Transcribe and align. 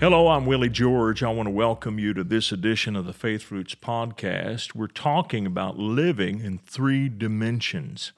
Hello, 0.00 0.26
I'm 0.26 0.44
Willie 0.44 0.68
George. 0.68 1.22
I 1.22 1.30
want 1.30 1.46
to 1.46 1.52
welcome 1.52 2.00
you 2.00 2.12
to 2.14 2.24
this 2.24 2.50
edition 2.50 2.96
of 2.96 3.06
the 3.06 3.12
Faith 3.12 3.52
Roots 3.52 3.76
podcast. 3.76 4.74
We're 4.74 4.88
talking 4.88 5.46
about 5.46 5.78
living 5.78 6.40
in 6.40 6.58
three 6.58 7.08
dimensions. 7.08 8.12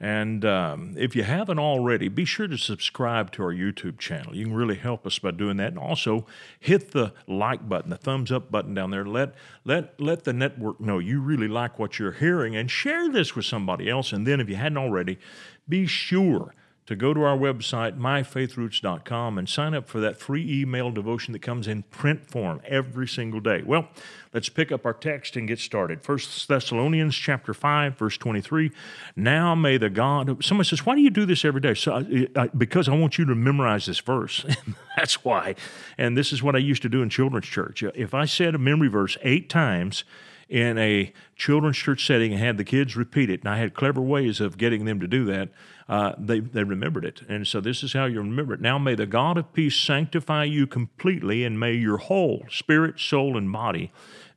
And 0.00 0.44
um, 0.44 0.94
if 0.98 1.14
you 1.14 1.22
haven't 1.22 1.60
already, 1.60 2.08
be 2.08 2.24
sure 2.24 2.48
to 2.48 2.58
subscribe 2.58 3.30
to 3.32 3.44
our 3.44 3.54
YouTube 3.54 4.00
channel. 4.00 4.34
You 4.34 4.46
can 4.46 4.54
really 4.54 4.74
help 4.74 5.06
us 5.06 5.20
by 5.20 5.30
doing 5.30 5.56
that. 5.58 5.68
And 5.68 5.78
also 5.78 6.26
hit 6.58 6.90
the 6.90 7.12
like 7.28 7.68
button, 7.68 7.90
the 7.90 7.96
thumbs 7.96 8.32
up 8.32 8.50
button 8.50 8.74
down 8.74 8.90
there. 8.90 9.06
Let, 9.06 9.34
let, 9.64 10.00
let 10.00 10.24
the 10.24 10.32
network 10.32 10.80
know 10.80 10.98
you 10.98 11.20
really 11.20 11.48
like 11.48 11.78
what 11.78 11.96
you're 11.96 12.12
hearing 12.12 12.56
and 12.56 12.68
share 12.68 13.08
this 13.08 13.36
with 13.36 13.46
somebody 13.46 13.88
else. 13.88 14.12
And 14.12 14.26
then 14.26 14.40
if 14.40 14.48
you 14.48 14.56
hadn't 14.56 14.78
already, 14.78 15.20
be 15.68 15.86
sure 15.86 16.54
to 16.86 16.94
go 16.94 17.14
to 17.14 17.22
our 17.22 17.36
website, 17.36 17.98
myfaithroots.com, 17.98 19.38
and 19.38 19.48
sign 19.48 19.72
up 19.72 19.88
for 19.88 20.00
that 20.00 20.18
free 20.18 20.60
email 20.60 20.90
devotion 20.90 21.32
that 21.32 21.40
comes 21.40 21.66
in 21.66 21.82
print 21.84 22.26
form 22.30 22.60
every 22.66 23.08
single 23.08 23.40
day. 23.40 23.62
Well, 23.64 23.88
let's 24.34 24.50
pick 24.50 24.70
up 24.70 24.84
our 24.84 24.92
text 24.92 25.34
and 25.36 25.48
get 25.48 25.58
started. 25.58 26.02
First 26.02 26.46
Thessalonians 26.46 27.16
chapter 27.16 27.54
5, 27.54 27.96
verse 27.96 28.18
23. 28.18 28.70
Now 29.16 29.54
may 29.54 29.78
the 29.78 29.88
God, 29.88 30.44
someone 30.44 30.66
says, 30.66 30.84
why 30.84 30.94
do 30.94 31.00
you 31.00 31.10
do 31.10 31.24
this 31.24 31.42
every 31.44 31.62
day? 31.62 31.72
So, 31.72 31.94
I, 31.94 32.28
I, 32.36 32.46
because 32.48 32.86
I 32.86 32.94
want 32.94 33.16
you 33.16 33.24
to 33.24 33.34
memorize 33.34 33.86
this 33.86 34.00
verse. 34.00 34.44
That's 34.96 35.24
why. 35.24 35.54
And 35.96 36.18
this 36.18 36.34
is 36.34 36.42
what 36.42 36.54
I 36.54 36.58
used 36.58 36.82
to 36.82 36.90
do 36.90 37.02
in 37.02 37.08
children's 37.08 37.46
church. 37.46 37.82
If 37.82 38.12
I 38.12 38.26
said 38.26 38.54
a 38.54 38.58
memory 38.58 38.88
verse 38.88 39.16
eight 39.22 39.48
times, 39.48 40.04
in 40.46 40.76
a 40.76 41.10
children's 41.36 41.78
church 41.78 42.06
setting 42.06 42.32
and 42.32 42.40
had 42.40 42.58
the 42.58 42.64
kids 42.64 42.96
repeat 42.96 43.30
it. 43.30 43.40
And 43.40 43.48
I 43.48 43.56
had 43.56 43.72
clever 43.72 44.02
ways 44.02 44.40
of 44.40 44.58
getting 44.58 44.84
them 44.84 45.00
to 45.00 45.06
do 45.08 45.24
that 45.24 45.48
uh, 45.88 46.12
they, 46.18 46.40
they 46.40 46.64
remembered 46.64 47.04
it. 47.04 47.22
And 47.28 47.46
so 47.46 47.60
this 47.60 47.82
is 47.82 47.92
how 47.92 48.06
you 48.06 48.18
remember 48.18 48.54
it. 48.54 48.60
Now 48.60 48.78
may 48.78 48.94
the 48.94 49.06
God 49.06 49.36
of 49.36 49.52
peace 49.52 49.76
sanctify 49.76 50.44
you 50.44 50.66
completely, 50.66 51.44
and 51.44 51.60
may 51.60 51.72
your 51.72 51.98
whole 51.98 52.44
spirit, 52.50 52.98
soul, 52.98 53.36
and 53.36 53.52
body 53.52 53.92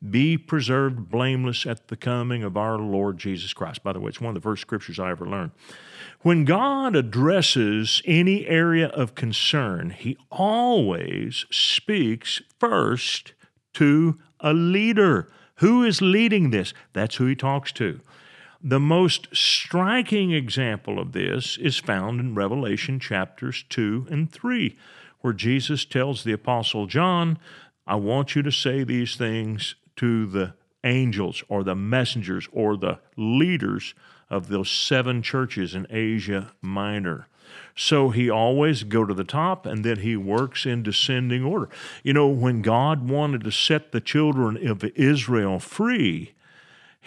be 0.08 0.38
preserved 0.38 1.10
blameless 1.10 1.66
at 1.66 1.88
the 1.88 1.96
coming 1.96 2.44
of 2.44 2.56
our 2.56 2.78
Lord 2.78 3.18
Jesus 3.18 3.54
Christ. 3.54 3.84
By 3.84 3.94
the 3.94 4.00
way, 4.00 4.10
it's 4.10 4.22
one 4.22 4.36
of 4.36 4.42
the 4.42 4.48
first 4.48 4.62
scriptures 4.62 5.00
I 5.00 5.12
ever 5.12 5.26
learned. 5.26 5.52
When 6.22 6.46
God 6.46 6.96
addresses 6.96 8.02
any 8.06 8.46
area 8.48 8.88
of 8.88 9.16
concern, 9.16 9.92
He 9.92 10.18
always 10.30 11.46
speaks 11.50 12.42
first 12.60 13.34
to 13.74 14.20
a 14.40 14.54
leader. 14.54 15.32
Who 15.56 15.84
is 15.84 16.02
leading 16.02 16.52
this? 16.52 16.74
That's 16.94 17.16
who 17.16 17.26
He 17.26 17.36
talks 17.36 17.72
to. 17.74 18.00
The 18.64 18.80
most 18.80 19.28
striking 19.34 20.32
example 20.32 21.00
of 21.00 21.12
this 21.12 21.58
is 21.58 21.78
found 21.78 22.20
in 22.20 22.34
Revelation 22.34 23.00
chapters 23.00 23.64
2 23.70 24.08
and 24.10 24.32
3, 24.32 24.76
where 25.22 25.34
Jesus 25.34 25.86
tells 25.86 26.24
the 26.24 26.32
Apostle 26.34 26.88
John, 26.88 27.38
I 27.86 27.96
want 27.96 28.36
you 28.36 28.42
to 28.42 28.52
say 28.52 28.84
these 28.84 29.16
things 29.16 29.76
to 29.98 30.26
the 30.26 30.54
angels 30.84 31.44
or 31.48 31.64
the 31.64 31.76
messengers 31.76 32.48
or 32.52 32.78
the 32.78 33.00
leaders 33.16 33.94
of 34.30 34.48
those 34.48 34.70
seven 34.70 35.22
churches 35.22 35.76
in 35.76 35.86
Asia 35.90 36.52
Minor. 36.62 37.28
So 37.76 38.10
he 38.10 38.30
always 38.30 38.84
go 38.84 39.06
to 39.06 39.14
the 39.14 39.24
top 39.24 39.66
and 39.66 39.86
then 39.86 40.00
he 40.00 40.18
works 40.18 40.66
in 40.66 40.84
descending 40.84 41.44
order. 41.44 41.70
You 42.04 42.14
know, 42.14 42.28
when 42.28 42.62
God 42.62 43.08
wanted 43.08 43.44
to 43.44 43.52
set 43.52 43.92
the 43.92 44.02
children 44.02 44.68
of 44.68 44.84
Israel 44.84 45.60
free, 45.60 46.34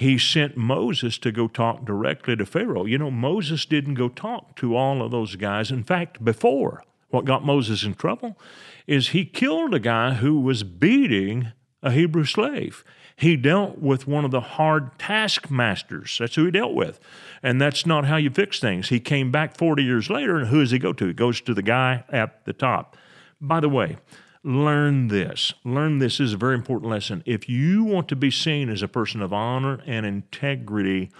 he 0.00 0.16
sent 0.16 0.56
Moses 0.56 1.18
to 1.18 1.30
go 1.30 1.46
talk 1.46 1.84
directly 1.84 2.34
to 2.34 2.46
Pharaoh. 2.46 2.86
You 2.86 2.96
know, 2.96 3.10
Moses 3.10 3.66
didn't 3.66 3.96
go 3.96 4.08
talk 4.08 4.56
to 4.56 4.74
all 4.74 5.02
of 5.02 5.10
those 5.10 5.36
guys. 5.36 5.70
In 5.70 5.84
fact, 5.84 6.24
before, 6.24 6.82
what 7.10 7.26
got 7.26 7.44
Moses 7.44 7.84
in 7.84 7.92
trouble 7.92 8.38
is 8.86 9.08
he 9.08 9.26
killed 9.26 9.74
a 9.74 9.78
guy 9.78 10.14
who 10.14 10.40
was 10.40 10.62
beating 10.62 11.48
a 11.82 11.90
Hebrew 11.90 12.24
slave. 12.24 12.82
He 13.14 13.36
dealt 13.36 13.76
with 13.76 14.08
one 14.08 14.24
of 14.24 14.30
the 14.30 14.40
hard 14.40 14.98
taskmasters. 14.98 16.16
That's 16.18 16.34
who 16.34 16.46
he 16.46 16.50
dealt 16.50 16.72
with. 16.72 16.98
And 17.42 17.60
that's 17.60 17.84
not 17.84 18.06
how 18.06 18.16
you 18.16 18.30
fix 18.30 18.58
things. 18.58 18.88
He 18.88 19.00
came 19.00 19.30
back 19.30 19.58
40 19.58 19.84
years 19.84 20.08
later, 20.08 20.38
and 20.38 20.48
who 20.48 20.60
does 20.60 20.70
he 20.70 20.78
go 20.78 20.94
to? 20.94 21.08
He 21.08 21.12
goes 21.12 21.42
to 21.42 21.52
the 21.52 21.60
guy 21.60 22.04
at 22.08 22.46
the 22.46 22.54
top. 22.54 22.96
By 23.38 23.60
the 23.60 23.68
way, 23.68 23.98
learn 24.42 25.08
this. 25.08 25.52
Learn 25.64 25.98
this 25.98 26.20
is 26.20 26.32
a 26.32 26.38
very 26.38 26.54
important 26.54 26.90
lesson. 26.90 27.22
If 27.26 27.48
you 27.48 27.84
want 27.84 28.08
to 28.08 28.16
be 28.16 28.30
seen 28.30 28.68
as 28.68 28.82
a 28.82 28.88
person 28.88 29.20
of 29.20 29.32
honor 29.32 29.80
and 29.86 30.06
integrity, 30.06 31.10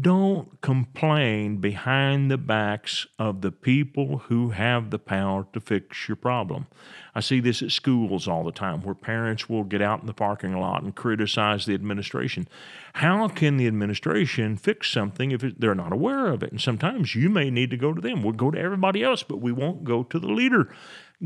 don't 0.00 0.60
complain 0.60 1.58
behind 1.58 2.28
the 2.28 2.38
backs 2.38 3.06
of 3.16 3.42
the 3.42 3.52
people 3.52 4.18
who 4.18 4.50
have 4.50 4.90
the 4.90 4.98
power 4.98 5.46
to 5.52 5.60
fix 5.60 6.08
your 6.08 6.16
problem. 6.16 6.66
I 7.14 7.20
see 7.20 7.38
this 7.38 7.62
at 7.62 7.70
schools 7.70 8.26
all 8.26 8.42
the 8.42 8.50
time 8.50 8.82
where 8.82 8.94
parents 8.94 9.48
will 9.48 9.62
get 9.62 9.80
out 9.80 10.00
in 10.00 10.06
the 10.06 10.14
parking 10.14 10.58
lot 10.58 10.82
and 10.82 10.96
criticize 10.96 11.64
the 11.64 11.74
administration. 11.74 12.48
How 12.94 13.28
can 13.28 13.56
the 13.56 13.68
administration 13.68 14.56
fix 14.56 14.90
something 14.90 15.30
if 15.30 15.42
they're 15.58 15.76
not 15.76 15.92
aware 15.92 16.26
of 16.26 16.42
it? 16.42 16.50
And 16.50 16.60
sometimes 16.60 17.14
you 17.14 17.30
may 17.30 17.50
need 17.50 17.70
to 17.70 17.76
go 17.76 17.92
to 17.92 18.00
them. 18.00 18.22
We'll 18.22 18.32
go 18.32 18.50
to 18.50 18.58
everybody 18.58 19.04
else, 19.04 19.22
but 19.22 19.40
we 19.40 19.52
won't 19.52 19.84
go 19.84 20.02
to 20.02 20.18
the 20.18 20.26
leader. 20.26 20.74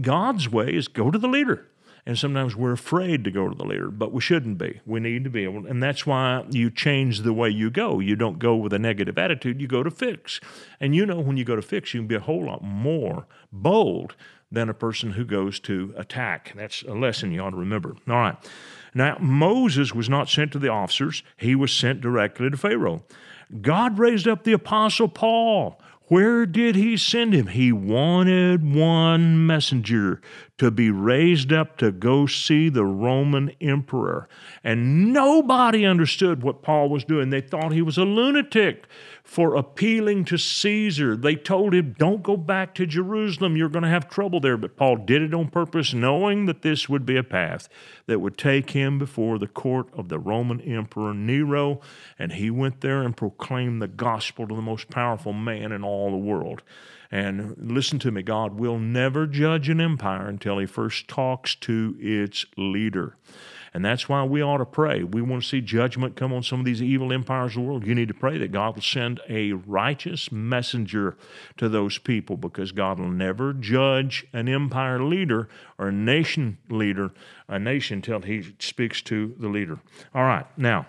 God's 0.01 0.49
way 0.49 0.75
is 0.75 0.89
go 0.89 1.11
to 1.11 1.19
the 1.19 1.29
leader. 1.29 1.67
And 2.07 2.19
sometimes 2.19 2.57
we're 2.57 2.73
afraid 2.73 3.23
to 3.25 3.31
go 3.31 3.51
to 3.51 3.55
the 3.55 3.67
leader, 3.67 3.91
but 3.91 4.15
we 4.15 4.23
shouldn't 4.23 4.57
be. 4.57 4.81
We 4.87 4.99
need 4.99 5.25
to 5.25 5.31
be 5.31 5.45
able, 5.45 5.67
and 5.67 5.83
that's 5.83 6.07
why 6.07 6.47
you 6.49 6.71
change 6.71 7.21
the 7.21 7.35
way 7.35 7.51
you 7.51 7.69
go. 7.71 8.01
You 8.01 8.17
don't 8.17 8.39
go 8.39 8.57
with 8.57 8.73
a 8.73 8.79
negative 8.79 9.19
attitude, 9.19 9.61
you 9.61 9.69
go 9.69 9.83
to 9.83 9.91
fix. 9.91 10.41
And 10.81 10.97
you 10.97 11.05
know, 11.05 11.21
when 11.21 11.37
you 11.37 11.45
go 11.45 11.55
to 11.55 11.61
fix, 11.61 11.93
you 11.93 12.01
can 12.01 12.07
be 12.07 12.15
a 12.15 12.21
whole 12.21 12.47
lot 12.47 12.63
more 12.63 13.27
bold 13.53 14.17
than 14.51 14.71
a 14.71 14.75
person 14.75 15.11
who 15.13 15.25
goes 15.27 15.61
to 15.61 15.93
attack. 15.99 16.55
That's 16.57 16.83
a 16.83 16.95
lesson 16.95 17.31
you 17.31 17.41
ought 17.43 17.51
to 17.51 17.57
remember. 17.57 17.91
All 18.09 18.17
right. 18.17 18.37
Now, 18.95 19.19
Moses 19.21 19.95
was 19.95 20.09
not 20.09 20.31
sent 20.31 20.53
to 20.53 20.59
the 20.59 20.69
officers, 20.69 21.23
he 21.37 21.55
was 21.55 21.73
sent 21.73 22.01
directly 22.01 22.49
to 22.49 22.57
Pharaoh. 22.57 23.03
God 23.61 23.99
raised 23.99 24.27
up 24.27 24.45
the 24.45 24.53
Apostle 24.53 25.09
Paul 25.09 25.79
where 26.09 26.47
did 26.47 26.75
he 26.75 26.97
send 26.97 27.35
him? 27.35 27.49
He 27.49 27.71
wanted 27.71 28.75
one 28.75 29.47
messenger 29.47 30.21
to 30.59 30.73
be 30.73 30.91
raised 30.91 31.53
up 31.53 31.77
to 31.77 31.93
go 31.93 32.27
see 32.27 32.69
the 32.69 32.85
Roman 32.85 33.51
emperor. 33.61 34.29
And 34.65 35.13
nobody 35.13 35.87
understood 35.87 36.43
what 36.43 36.63
Paul 36.63 36.89
was 36.89 37.05
doing. 37.05 37.31
They 37.31 37.41
thought 37.41 37.73
he 37.73 37.81
was 37.81 37.97
a 37.97 38.05
lunatic 38.05 38.87
for 39.23 39.55
appealing 39.55 40.25
to 40.25 40.37
Caesar. 40.37 41.17
They 41.17 41.37
told 41.37 41.75
him, 41.75 41.95
Don't 41.97 42.25
go 42.25 42.37
back 42.37 42.75
to 42.75 42.87
Jerusalem. 42.87 43.57
You're 43.57 43.69
going 43.69 43.85
to 43.85 43.89
have 43.89 44.09
trouble 44.09 44.41
there. 44.41 44.57
But 44.57 44.77
Paul 44.77 44.97
did 44.97 45.23
it 45.23 45.33
on 45.33 45.49
purpose, 45.49 45.95
knowing 45.95 46.47
that 46.47 46.63
this 46.63 46.89
would 46.89 47.07
be 47.07 47.17
a 47.17 47.23
path 47.23 47.69
that 48.07 48.21
would 48.21 48.37
take 48.37 48.71
him 48.71 48.99
before 48.99 49.39
the 49.39 49.47
court 49.47 49.87
of 49.93 50.09
the 50.09 50.19
Roman 50.19 50.61
Emperor 50.61 51.15
Nero. 51.15 51.81
And 52.19 52.33
he 52.33 52.51
went 52.51 52.81
there 52.81 53.03
and 53.03 53.17
proclaimed 53.17 53.81
the 53.81 53.89
gospel 53.89 54.49
to 54.49 54.57
the 54.57 54.63
most 54.63 54.91
powerful 54.91 55.33
man 55.33 55.71
in 55.71 55.85
all 55.85 56.11
the 56.11 56.17
world. 56.17 56.63
And 57.11 57.55
listen 57.59 57.99
to 58.01 58.11
me, 58.11 58.23
God 58.23 58.59
will 58.59 58.79
never 58.79 59.27
judge 59.27 59.69
an 59.69 59.81
empire 59.81 60.29
until 60.29 60.59
he 60.59 60.67
first 60.67 61.09
talks 61.09 61.55
to 61.57 61.97
its 61.99 62.45
leader. 62.57 63.17
And 63.75 63.85
that's 63.85 64.09
why 64.09 64.25
we 64.25 64.43
ought 64.43 64.59
to 64.59 64.67
pray. 64.67 65.03
We 65.03 65.23
want 65.23 65.43
to 65.43 65.49
see 65.49 65.61
judgment 65.61 66.17
come 66.17 66.33
on 66.33 66.43
some 66.43 66.59
of 66.59 66.67
these 66.67 66.83
evil 66.83 67.13
empires 67.13 67.53
of 67.53 67.63
the 67.63 67.69
world. 67.69 67.87
You 67.87 67.95
need 67.95 68.09
to 68.09 68.15
pray 68.15 68.39
that 68.39 68.53
God 68.53 68.75
will 68.75 68.83
send 68.83 69.21
a 69.29 69.53
righteous 69.53 70.33
messenger 70.33 71.17
to 71.59 71.69
those 71.69 71.99
people 71.99 72.37
because 72.37 72.73
God 72.73 72.99
will 72.99 73.11
never 73.11 73.53
judge 73.53 74.27
an 74.33 74.49
empire 74.49 75.03
leader 75.03 75.49
or 75.79 75.89
a 75.89 75.93
nation 75.93 76.59
leader, 76.69 77.13
a 77.47 77.59
nation, 77.59 77.99
until 77.99 78.21
he 78.21 78.55
speaks 78.59 79.03
to 79.03 79.35
the 79.39 79.49
leader. 79.49 79.81
All 80.15 80.25
right, 80.25 80.47
now, 80.59 80.87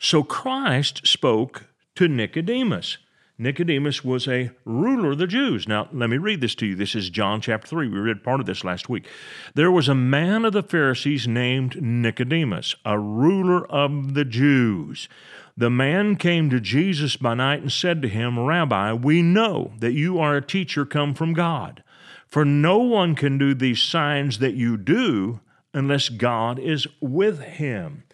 so 0.00 0.22
Christ 0.22 1.06
spoke 1.06 1.66
to 1.94 2.08
Nicodemus. 2.08 2.98
Nicodemus 3.38 4.04
was 4.04 4.28
a 4.28 4.50
ruler 4.64 5.12
of 5.12 5.18
the 5.18 5.26
Jews. 5.26 5.66
Now, 5.66 5.88
let 5.92 6.10
me 6.10 6.18
read 6.18 6.40
this 6.40 6.54
to 6.56 6.66
you. 6.66 6.74
This 6.76 6.94
is 6.94 7.08
John 7.08 7.40
chapter 7.40 7.66
3. 7.66 7.88
We 7.88 7.98
read 7.98 8.22
part 8.22 8.40
of 8.40 8.46
this 8.46 8.62
last 8.62 8.88
week. 8.88 9.08
There 9.54 9.70
was 9.70 9.88
a 9.88 9.94
man 9.94 10.44
of 10.44 10.52
the 10.52 10.62
Pharisees 10.62 11.26
named 11.26 11.80
Nicodemus, 11.80 12.76
a 12.84 12.98
ruler 12.98 13.66
of 13.66 14.14
the 14.14 14.26
Jews. 14.26 15.08
The 15.56 15.70
man 15.70 16.16
came 16.16 16.50
to 16.50 16.60
Jesus 16.60 17.16
by 17.16 17.34
night 17.34 17.62
and 17.62 17.72
said 17.72 18.02
to 18.02 18.08
him, 18.08 18.38
Rabbi, 18.38 18.92
we 18.92 19.22
know 19.22 19.72
that 19.78 19.92
you 19.92 20.18
are 20.18 20.36
a 20.36 20.42
teacher 20.42 20.84
come 20.84 21.14
from 21.14 21.32
God, 21.32 21.82
for 22.28 22.44
no 22.44 22.78
one 22.78 23.14
can 23.14 23.38
do 23.38 23.54
these 23.54 23.82
signs 23.82 24.38
that 24.38 24.54
you 24.54 24.76
do 24.76 25.40
unless 25.74 26.10
God 26.10 26.58
is 26.58 26.86
with 27.00 27.40
him. 27.40 28.04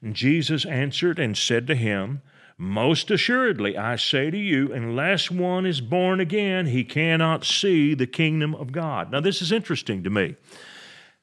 And 0.00 0.14
Jesus 0.14 0.64
answered 0.64 1.18
and 1.18 1.36
said 1.36 1.66
to 1.66 1.74
him, 1.74 2.22
Most 2.62 3.10
assuredly, 3.10 3.76
I 3.76 3.96
say 3.96 4.30
to 4.30 4.38
you, 4.38 4.72
unless 4.72 5.32
one 5.32 5.66
is 5.66 5.80
born 5.80 6.20
again, 6.20 6.66
he 6.66 6.84
cannot 6.84 7.44
see 7.44 7.92
the 7.92 8.06
kingdom 8.06 8.54
of 8.54 8.70
God. 8.70 9.10
Now, 9.10 9.18
this 9.18 9.42
is 9.42 9.50
interesting 9.50 10.04
to 10.04 10.10
me. 10.10 10.36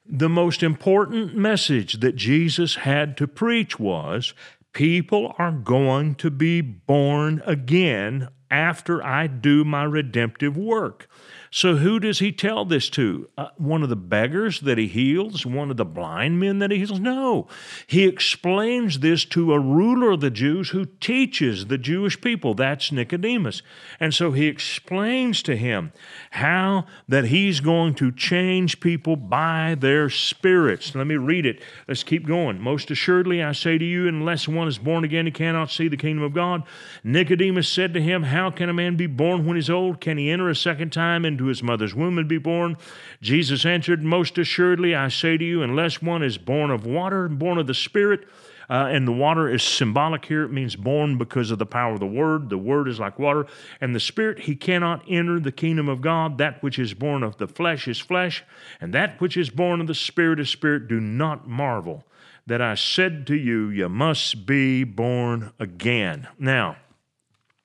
The 0.06 0.28
most 0.28 0.62
important 0.64 1.38
message 1.38 2.02
that 2.02 2.18
Jesus 2.18 2.76
had 2.76 3.16
to 3.16 3.26
preach 3.26 3.80
was 3.80 4.34
people 4.74 5.34
are 5.38 5.54
going 5.54 6.16
to 6.16 6.30
be 6.30 6.60
born 6.60 7.42
again 7.46 8.28
after 8.52 9.02
I 9.02 9.28
do 9.28 9.64
my 9.64 9.86
redemptive 9.86 10.58
work. 10.58 11.08
So, 11.52 11.78
who 11.78 12.00
does 12.00 12.20
he 12.20 12.32
tell 12.32 12.64
this 12.64 12.90
to? 12.92 13.28
Uh, 13.36 13.48
one 13.58 13.82
of 13.82 13.90
the 13.90 13.96
beggars 13.96 14.60
that 14.62 14.78
he 14.78 14.88
heals? 14.88 15.48
One 15.48 15.72
of 15.72 15.78
the 15.78 15.86
blind 15.86 16.40
men 16.40 16.60
that 16.60 16.70
he 16.70 16.78
heals? 16.78 17.00
No. 17.00 17.48
He 17.88 18.06
explains 18.06 19.00
this 19.00 19.26
to 19.26 19.54
a 19.54 19.60
ruler 19.60 20.12
of 20.12 20.22
the 20.22 20.30
Jews 20.30 20.70
who 20.70 20.86
teaches 20.86 21.66
the 21.66 21.80
Jewish 21.80 22.22
people. 22.22 22.54
That's 22.54 22.92
Nicodemus. 22.92 23.64
And 24.00 24.14
so 24.14 24.32
he 24.32 24.46
explains 24.46 25.42
to 25.44 25.56
him 25.56 25.92
how 26.32 26.86
that 27.08 27.26
he's 27.26 27.62
going 27.62 27.96
to 27.96 28.12
change 28.12 28.80
people 28.80 29.16
by 29.16 29.76
their 29.80 30.10
spirits. 30.12 30.94
Let 30.94 31.08
me 31.08 31.16
read 31.16 31.48
it. 31.48 31.64
Let's 31.88 32.04
keep 32.04 32.28
going. 32.28 32.62
Most 32.62 32.92
assuredly, 32.92 33.42
I 33.42 33.54
say 33.54 33.80
to 33.80 33.86
you, 33.86 34.08
unless 34.08 34.48
one 34.48 34.68
is 34.68 34.78
born 34.78 35.04
again, 35.04 35.26
he 35.26 35.32
cannot 35.32 35.72
see 35.72 35.88
the 35.88 35.98
kingdom 35.98 36.24
of 36.24 36.34
God. 36.34 36.62
Nicodemus 37.04 37.68
said 37.68 37.96
to 37.96 38.02
him, 38.02 38.24
How 38.24 38.52
can 38.52 38.70
a 38.70 38.74
man 38.74 38.96
be 38.98 39.08
born 39.08 39.48
when 39.48 39.56
he's 39.56 39.70
old? 39.70 40.00
Can 40.00 40.20
he 40.20 40.30
enter 40.30 40.48
a 40.48 40.56
second 40.56 40.92
time 40.92 41.26
into 41.40 41.48
his 41.48 41.64
mother's 41.64 41.96
womb 41.96 42.18
and 42.18 42.28
be 42.28 42.38
born? 42.38 42.78
Jesus 43.22 43.66
answered, 43.66 44.04
Most 44.04 44.38
assuredly, 44.38 44.94
I 44.94 45.08
say 45.08 45.38
to 45.38 45.46
you, 45.46 45.64
unless 45.64 46.02
one 46.02 46.22
is 46.22 46.38
born 46.38 46.70
of 46.70 46.86
water 46.86 47.26
and 47.26 47.40
born 47.40 47.58
of 47.58 47.68
the 47.68 47.74
Spirit, 47.74 48.28
uh, 48.70 48.88
and 48.92 49.08
the 49.08 49.12
water 49.12 49.50
is 49.50 49.64
symbolic 49.64 50.26
here. 50.26 50.44
It 50.44 50.52
means 50.52 50.76
born 50.76 51.18
because 51.18 51.50
of 51.50 51.58
the 51.58 51.66
power 51.66 51.94
of 51.94 52.00
the 52.00 52.06
Word. 52.06 52.50
The 52.50 52.58
Word 52.58 52.88
is 52.88 53.00
like 53.00 53.18
water. 53.18 53.48
And 53.82 53.96
the 53.96 54.00
Spirit, 54.00 54.42
he 54.42 54.56
cannot 54.56 55.04
enter 55.10 55.40
the 55.40 55.52
kingdom 55.52 55.90
of 55.90 56.02
God. 56.02 56.38
That 56.38 56.62
which 56.62 56.78
is 56.78 56.94
born 56.94 57.24
of 57.24 57.38
the 57.38 57.48
flesh 57.48 57.88
is 57.88 58.00
flesh, 58.00 58.44
and 58.80 58.94
that 58.94 59.20
which 59.20 59.38
is 59.38 59.50
born 59.50 59.82
of 59.82 59.88
the 59.88 59.96
Spirit 59.96 60.40
is 60.40 60.50
spirit. 60.50 60.88
Do 60.88 61.00
not 61.00 61.48
marvel 61.48 62.06
that 62.46 62.62
I 62.62 62.76
said 62.76 63.26
to 63.28 63.36
you, 63.36 63.70
You 63.70 63.90
must 63.90 64.46
be 64.46 64.84
born 64.84 65.52
again. 65.58 66.28
Now, 66.38 66.78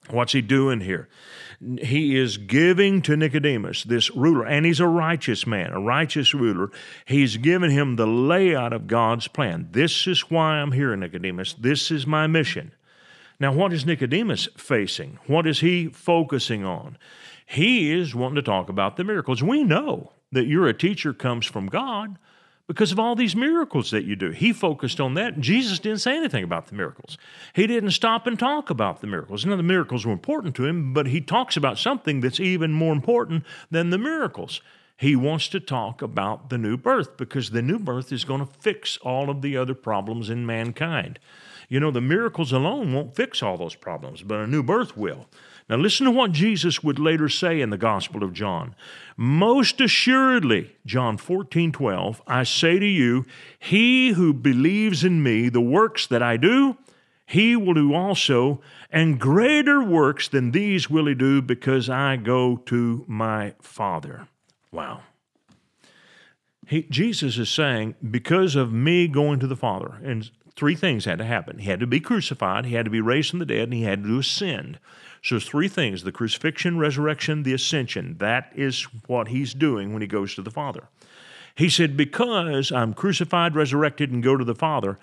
what's 0.08 0.32
he 0.32 0.40
doing 0.40 0.80
here? 0.80 1.08
He 1.60 2.16
is 2.16 2.36
giving 2.36 3.02
to 3.02 3.16
Nicodemus, 3.16 3.84
this 3.84 4.10
ruler, 4.14 4.44
and 4.44 4.66
he's 4.66 4.80
a 4.80 4.86
righteous 4.86 5.46
man, 5.46 5.72
a 5.72 5.80
righteous 5.80 6.34
ruler. 6.34 6.70
He's 7.04 7.36
given 7.36 7.70
him 7.70 7.96
the 7.96 8.06
layout 8.06 8.72
of 8.72 8.86
God's 8.86 9.28
plan. 9.28 9.68
This 9.70 10.06
is 10.06 10.30
why 10.30 10.56
I'm 10.56 10.72
here, 10.72 10.94
Nicodemus. 10.96 11.54
This 11.54 11.90
is 11.90 12.06
my 12.06 12.26
mission. 12.26 12.72
Now, 13.40 13.52
what 13.52 13.72
is 13.72 13.84
Nicodemus 13.84 14.48
facing? 14.56 15.18
What 15.26 15.46
is 15.46 15.60
he 15.60 15.88
focusing 15.88 16.64
on? 16.64 16.96
He 17.46 17.92
is 17.92 18.14
wanting 18.14 18.36
to 18.36 18.42
talk 18.42 18.68
about 18.68 18.96
the 18.96 19.04
miracles. 19.04 19.42
We 19.42 19.64
know 19.64 20.12
that 20.32 20.46
you're 20.46 20.68
a 20.68 20.74
teacher 20.74 21.12
comes 21.12 21.46
from 21.46 21.66
God 21.66 22.18
because 22.66 22.92
of 22.92 22.98
all 22.98 23.14
these 23.14 23.36
miracles 23.36 23.90
that 23.90 24.04
you 24.04 24.16
do. 24.16 24.30
He 24.30 24.52
focused 24.52 25.00
on 25.00 25.14
that. 25.14 25.40
Jesus 25.40 25.78
didn't 25.78 26.00
say 26.00 26.16
anything 26.16 26.44
about 26.44 26.68
the 26.68 26.74
miracles. 26.74 27.18
He 27.52 27.66
didn't 27.66 27.90
stop 27.90 28.26
and 28.26 28.38
talk 28.38 28.70
about 28.70 29.00
the 29.00 29.06
miracles. 29.06 29.44
Now, 29.44 29.56
the 29.56 29.62
miracles 29.62 30.06
were 30.06 30.12
important 30.12 30.54
to 30.56 30.64
him, 30.64 30.94
but 30.94 31.08
he 31.08 31.20
talks 31.20 31.56
about 31.56 31.78
something 31.78 32.20
that's 32.20 32.40
even 32.40 32.72
more 32.72 32.92
important 32.92 33.44
than 33.70 33.90
the 33.90 33.98
miracles. 33.98 34.60
He 34.96 35.16
wants 35.16 35.48
to 35.48 35.60
talk 35.60 36.02
about 36.02 36.50
the 36.50 36.58
new 36.58 36.76
birth 36.76 37.16
because 37.16 37.50
the 37.50 37.62
new 37.62 37.78
birth 37.78 38.12
is 38.12 38.24
going 38.24 38.40
to 38.40 38.52
fix 38.60 38.96
all 38.98 39.28
of 39.28 39.42
the 39.42 39.56
other 39.56 39.74
problems 39.74 40.30
in 40.30 40.46
mankind. 40.46 41.18
You 41.68 41.80
know, 41.80 41.90
the 41.90 42.00
miracles 42.00 42.52
alone 42.52 42.92
won't 42.92 43.16
fix 43.16 43.42
all 43.42 43.56
those 43.56 43.74
problems, 43.74 44.22
but 44.22 44.40
a 44.40 44.46
new 44.46 44.62
birth 44.62 44.96
will. 44.96 45.26
Now, 45.68 45.76
listen 45.76 46.04
to 46.04 46.10
what 46.10 46.32
Jesus 46.32 46.84
would 46.84 46.98
later 46.98 47.28
say 47.28 47.62
in 47.62 47.70
the 47.70 47.78
Gospel 47.78 48.22
of 48.22 48.34
John. 48.34 48.74
Most 49.16 49.80
assuredly, 49.80 50.76
John 50.84 51.16
14, 51.16 51.72
12, 51.72 52.22
I 52.26 52.42
say 52.42 52.78
to 52.78 52.86
you, 52.86 53.24
he 53.58 54.10
who 54.10 54.34
believes 54.34 55.04
in 55.04 55.22
me, 55.22 55.48
the 55.48 55.62
works 55.62 56.06
that 56.06 56.22
I 56.22 56.36
do, 56.36 56.76
he 57.26 57.56
will 57.56 57.72
do 57.72 57.94
also, 57.94 58.60
and 58.90 59.18
greater 59.18 59.82
works 59.82 60.28
than 60.28 60.50
these 60.50 60.90
will 60.90 61.06
he 61.06 61.14
do 61.14 61.40
because 61.40 61.88
I 61.88 62.16
go 62.16 62.56
to 62.66 63.04
my 63.08 63.54
Father. 63.62 64.28
Wow. 64.70 65.00
He, 66.66 66.82
Jesus 66.82 67.38
is 67.38 67.48
saying, 67.48 67.94
because 68.10 68.54
of 68.54 68.72
me 68.72 69.08
going 69.08 69.38
to 69.40 69.46
the 69.46 69.56
Father, 69.56 69.98
and 70.02 70.30
three 70.56 70.74
things 70.74 71.04
had 71.04 71.18
to 71.18 71.24
happen. 71.24 71.58
He 71.58 71.70
had 71.70 71.80
to 71.80 71.86
be 71.86 72.00
crucified, 72.00 72.66
he 72.66 72.74
had 72.74 72.84
to 72.84 72.90
be 72.90 73.00
raised 73.00 73.30
from 73.30 73.38
the 73.38 73.46
dead, 73.46 73.64
and 73.64 73.74
he 73.74 73.82
had 73.82 74.04
to 74.04 74.18
ascend. 74.18 74.78
So 75.22 75.40
three 75.40 75.68
things 75.68 76.04
the 76.04 76.12
crucifixion, 76.12 76.78
resurrection, 76.78 77.42
the 77.42 77.54
ascension. 77.54 78.16
That 78.18 78.52
is 78.54 78.82
what 79.06 79.28
he's 79.28 79.54
doing 79.54 79.92
when 79.92 80.02
he 80.02 80.08
goes 80.08 80.34
to 80.34 80.42
the 80.42 80.50
Father. 80.50 80.88
He 81.54 81.68
said, 81.68 81.96
Because 81.96 82.72
I'm 82.72 82.94
crucified, 82.94 83.54
resurrected, 83.54 84.10
and 84.10 84.22
go 84.22 84.36
to 84.36 84.44
the 84.44 84.54
Father, 84.54 84.98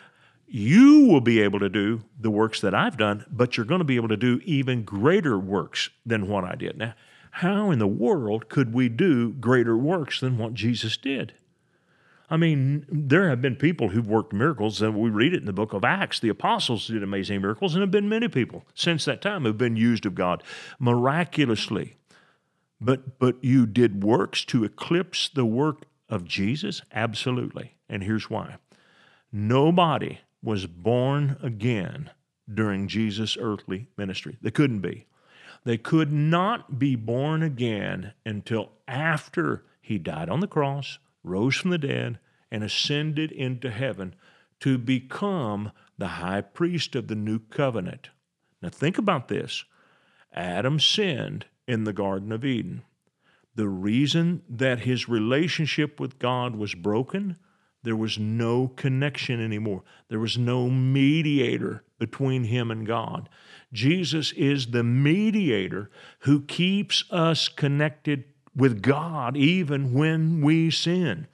you 0.48 1.07
will 1.07 1.21
be 1.21 1.42
able 1.42 1.59
to 1.59 1.69
do 1.69 2.03
the 2.19 2.30
works 2.30 2.59
that 2.62 2.75
I've 2.75 2.98
done, 2.98 3.25
but 3.31 3.56
you're 3.56 3.65
going 3.65 3.80
to 3.80 3.86
be 3.86 3.95
able 3.95 4.09
to 4.09 4.18
do 4.18 4.42
even 4.44 4.83
greater 4.83 5.39
works 5.39 5.89
than 6.06 6.27
what 6.27 6.44
I 6.44 6.56
did. 6.56 6.77
Now, 6.77 6.94
how 7.31 7.71
in 7.71 7.80
the 7.80 7.88
world 7.88 8.50
could 8.50 8.74
we 8.74 8.89
do 8.89 9.31
greater 9.31 9.77
works 9.77 10.19
than 10.19 10.38
what 10.38 10.53
Jesus 10.53 10.98
did? 10.98 11.33
I 12.31 12.38
mean, 12.38 12.86
there 12.89 13.28
have 13.28 13.42
been 13.42 13.57
people 13.57 13.89
who've 13.89 14.07
worked 14.07 14.31
miracles, 14.31 14.81
and 14.81 14.95
we 14.95 15.10
read 15.10 15.33
it 15.33 15.42
in 15.42 15.45
the 15.45 15.51
book 15.51 15.74
of 15.74 15.83
Acts. 15.83 16.22
The 16.22 16.30
apostles 16.30 16.88
did 16.88 17.04
amazing 17.04 17.42
miracles, 17.42 17.75
and 17.75 17.81
have 17.81 17.92
been 17.92 18.07
many 18.07 18.30
people 18.30 18.63
since 18.74 19.04
that 19.04 19.22
time 19.22 19.44
who've 19.44 19.57
been 19.57 19.75
used 19.75 20.06
of 20.06 20.16
God 20.16 20.42
miraculously. 20.80 21.98
But 22.80 23.19
but 23.19 23.44
you 23.44 23.66
did 23.66 24.01
works 24.01 24.45
to 24.45 24.63
eclipse 24.63 25.28
the 25.28 25.45
work 25.45 25.83
of 26.07 26.24
Jesus? 26.24 26.81
Absolutely. 26.94 27.75
And 27.89 28.01
here's 28.01 28.30
why. 28.30 28.56
Nobody 29.30 30.19
was 30.42 30.68
born 30.68 31.36
again 31.44 32.12
during 32.51 32.88
Jesus' 32.88 33.38
earthly 33.39 33.88
ministry. 33.98 34.38
They 34.42 34.51
couldn't 34.51 34.80
be. 34.80 35.06
They 35.66 35.77
could 35.77 36.13
not 36.13 36.80
be 36.80 36.95
born 36.95 37.44
again 37.44 38.13
until 38.25 38.72
after 38.88 39.66
he 39.81 39.98
died 39.98 40.30
on 40.30 40.39
the 40.39 40.48
cross, 40.48 40.98
rose 41.24 41.56
from 41.56 41.72
the 41.72 41.78
dead, 41.78 42.20
and 42.52 42.64
ascended 42.64 43.32
into 43.32 43.70
heaven 43.72 44.16
to 44.60 44.78
become 44.78 45.72
the 45.98 46.08
high 46.08 46.42
priest 46.42 46.96
of 46.96 47.08
the 47.08 47.16
new 47.16 47.40
covenant. 47.40 48.10
Now, 48.62 48.70
think 48.70 48.98
about 48.98 49.28
this 49.28 49.63
Adam 50.34 50.80
sinned 50.80 51.46
in 51.68 51.84
the 51.84 51.94
Garden 51.94 52.32
of 52.32 52.46
Eden. 52.46 52.84
The 53.56 53.68
reason 53.68 54.44
that 54.50 54.82
his 54.82 55.10
relationship 55.10 56.00
with 56.00 56.20
God 56.20 56.56
was 56.56 56.74
broken, 56.74 57.38
there 57.84 57.96
was 57.96 58.18
no 58.18 58.70
connection 58.70 59.44
anymore. 59.44 59.84
There 60.08 60.20
was 60.20 60.38
no 60.38 60.70
mediator 60.70 61.84
between 62.00 62.46
him 62.46 62.72
and 62.72 62.86
God. 62.86 63.28
Jesus 63.74 64.32
is 64.34 64.68
the 64.68 64.84
mediator 64.84 65.90
who 66.20 66.42
keeps 66.42 67.04
us 67.12 67.48
connected 67.48 68.31
with 68.55 68.81
God 68.81 69.38
even 69.38 69.93
when 69.93 70.41
we 70.41 70.72
sin. 70.72 71.27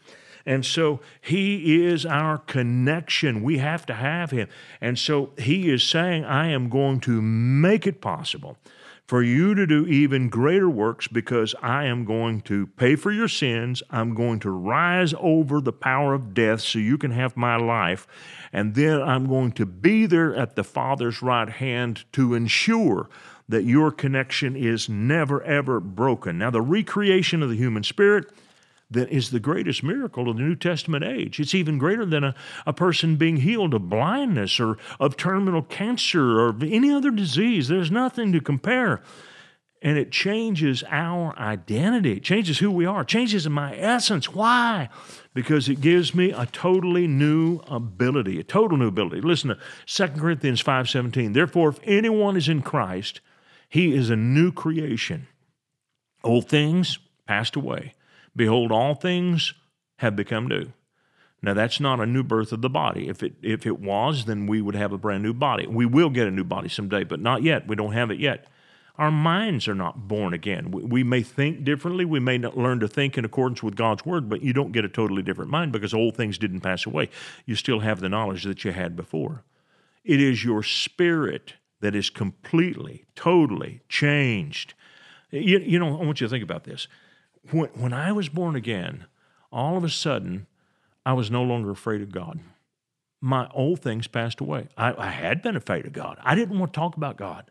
And 0.46 0.66
so 0.66 1.02
he 1.20 1.86
is 1.86 2.06
our 2.06 2.38
connection. 2.38 3.44
We 3.44 3.58
have 3.58 3.86
to 3.88 3.94
have 3.94 4.32
him. 4.32 4.48
And 4.80 4.98
so 4.98 5.32
he 5.38 5.70
is 5.70 5.84
saying, 5.84 6.24
I 6.24 6.48
am 6.48 6.70
going 6.70 7.02
to 7.02 7.22
make 7.22 7.86
it 7.86 8.00
possible 8.00 8.58
for 9.08 9.24
you 9.24 9.56
to 9.56 9.66
do 9.66 9.86
even 9.88 10.30
greater 10.30 10.70
works 10.70 11.08
because 11.08 11.56
I 11.62 11.86
am 11.86 12.06
going 12.06 12.42
to 12.42 12.68
pay 12.68 12.96
for 12.96 13.12
your 13.12 13.30
sins. 13.30 13.82
I'm 13.90 14.14
going 14.14 14.40
to 14.42 14.50
rise 14.52 15.14
over 15.20 15.62
the 15.62 15.74
power 15.74 16.14
of 16.14 16.34
death 16.34 16.62
so 16.62 16.80
you 16.80 16.98
can 16.98 17.12
have 17.12 17.38
my 17.38 17.56
life. 17.56 18.06
And 18.52 18.76
then 18.76 19.02
I'm 19.02 19.28
going 19.28 19.54
to 19.54 19.66
be 19.66 20.06
there 20.06 20.36
at 20.36 20.56
the 20.56 20.64
Father's 20.64 21.22
right 21.22 21.50
hand 21.50 22.06
to 22.14 22.34
ensure 22.34 23.10
that 23.50 23.64
your 23.64 23.92
connection 23.92 24.56
is 24.56 24.90
never, 24.90 25.42
ever 25.44 25.80
broken. 25.80 26.38
Now, 26.38 26.50
the 26.50 26.62
recreation 26.62 27.42
of 27.42 27.50
the 27.50 27.56
human 27.56 27.84
spirit 27.84 28.32
that 28.90 29.10
is 29.10 29.32
the 29.32 29.40
greatest 29.40 29.84
miracle 29.84 30.30
of 30.30 30.38
the 30.38 30.44
New 30.44 30.56
Testament 30.56 31.04
age. 31.04 31.40
It's 31.40 31.56
even 31.56 31.78
greater 31.78 32.06
than 32.06 32.24
a, 32.24 32.36
a 32.66 32.74
person 32.74 33.18
being 33.18 33.38
healed 33.38 33.74
of 33.74 33.90
blindness 33.90 34.60
or 34.60 34.78
of 35.00 35.18
terminal 35.18 35.62
cancer 35.62 36.40
or 36.40 36.56
any 36.62 36.92
other 36.92 37.12
disease. 37.12 37.68
There's 37.68 37.92
nothing 37.92 38.32
to 38.32 38.40
compare. 38.40 39.02
And 39.82 39.98
it 39.98 40.12
changes 40.12 40.84
our 40.90 41.38
identity. 41.38 42.14
It 42.14 42.24
changes 42.24 42.60
who 42.60 42.72
we 42.72 42.86
are. 42.86 43.02
It 43.02 43.10
changes 43.10 43.48
my 43.48 43.78
essence. 43.78 44.34
Why? 44.34 44.90
Because 45.34 45.70
it 45.70 45.82
gives 45.82 46.16
me 46.16 46.32
a 46.32 46.48
totally 46.48 47.08
new 47.08 47.60
ability, 47.68 48.40
a 48.40 48.44
total 48.44 48.78
new 48.78 48.88
ability. 48.88 49.22
Listen 49.22 49.50
to 49.50 49.60
2 49.86 50.20
Corinthians 50.20 50.64
5:17. 50.64 51.34
Therefore, 51.34 51.70
if 51.70 51.80
anyone 51.84 52.36
is 52.36 52.50
in 52.50 52.64
Christ, 52.64 53.22
he 53.70 53.94
is 53.94 54.10
a 54.10 54.16
new 54.16 54.52
creation. 54.52 55.28
Old 56.24 56.48
things 56.48 57.00
passed 57.26 57.56
away. 57.56 57.94
Behold, 58.36 58.72
all 58.72 58.96
things 58.96 59.54
have 59.98 60.16
become 60.16 60.48
new. 60.48 60.72
Now 61.42 61.54
that's 61.54 61.80
not 61.80 62.00
a 62.00 62.06
new 62.06 62.24
birth 62.24 62.52
of 62.52 62.62
the 62.62 62.70
body. 62.70 63.08
If 63.08 63.22
it 63.22 63.34
if 63.42 63.66
it 63.66 63.80
was, 63.80 64.26
then 64.26 64.48
we 64.48 64.62
would 64.62 64.76
have 64.76 64.92
a 64.92 64.98
brand 64.98 65.24
new 65.24 65.34
body. 65.34 65.68
We 65.68 65.86
will 65.86 66.10
get 66.10 66.28
a 66.28 66.32
new 66.32 66.44
body 66.44 66.70
someday, 66.70 67.04
but 67.04 67.20
not 67.20 67.44
yet. 67.44 67.68
We 67.68 67.76
don't 67.76 67.94
have 67.94 68.10
it 68.12 68.20
yet. 68.20 68.48
Our 68.98 69.12
minds 69.12 69.68
are 69.68 69.76
not 69.76 70.08
born 70.08 70.34
again. 70.34 70.72
We, 70.72 70.84
we 70.84 71.04
may 71.04 71.22
think 71.22 71.64
differently. 71.64 72.04
We 72.04 72.20
may 72.20 72.40
not 72.40 72.58
learn 72.58 72.80
to 72.80 72.88
think 72.88 73.16
in 73.16 73.26
accordance 73.26 73.62
with 73.62 73.76
God's 73.76 74.04
word, 74.04 74.28
but 74.28 74.42
you 74.42 74.54
don't 74.54 74.72
get 74.72 74.86
a 74.86 74.90
totally 74.90 75.22
different 75.22 75.52
mind 75.52 75.72
because 75.72 75.94
old 75.94 76.18
things 76.18 76.40
didn't 76.40 76.62
pass 76.62 76.88
away. 76.88 77.10
You 77.46 77.56
still 77.56 77.82
have 77.82 78.00
the 78.00 78.10
knowledge 78.10 78.44
that 78.46 78.66
you 78.66 78.72
had 78.72 78.96
before. 78.96 79.44
It 80.04 80.20
is 80.20 80.44
your 80.44 80.64
spirit 80.64 81.54
that 81.80 81.96
is 81.96 82.10
completely, 82.10 83.06
totally 83.16 83.82
changed. 83.90 84.74
You, 85.32 85.60
you 85.60 85.80
know, 85.80 86.00
I 86.00 86.06
want 86.06 86.22
you 86.22 86.28
to 86.28 86.32
think 86.32 86.44
about 86.44 86.64
this. 86.64 86.88
When, 87.52 87.70
when 87.74 87.94
I 87.94 88.12
was 88.12 88.30
born 88.30 88.56
again, 88.56 89.06
all 89.52 89.78
of 89.78 89.84
a 89.84 89.90
sudden, 89.90 90.48
I 91.06 91.14
was 91.14 91.32
no 91.32 91.44
longer 91.44 91.72
afraid 91.72 92.02
of 92.02 92.12
God. 92.12 92.40
My 93.22 93.50
old 93.54 93.80
things 93.80 94.08
passed 94.08 94.40
away. 94.42 94.68
I, 94.78 94.94
I 94.94 95.10
had 95.10 95.42
been 95.42 95.56
afraid 95.56 95.86
of 95.86 95.94
God. 95.94 96.18
I 96.22 96.36
didn't 96.36 96.60
want 96.60 96.74
to 96.74 96.80
talk 96.80 96.98
about 96.98 97.18
God. 97.18 97.50